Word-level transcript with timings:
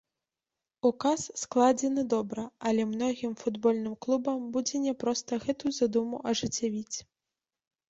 Указ 0.89 1.25
складзены 1.41 2.05
добра, 2.13 2.45
але 2.71 2.87
многім 2.95 3.37
футбольным 3.43 3.95
клубам 4.07 4.39
будзе 4.57 4.83
няпроста 4.89 5.41
гэту 5.47 5.77
задуму 5.83 6.15
ажыццявіць. 6.35 6.97